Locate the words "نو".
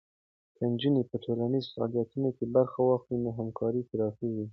3.23-3.29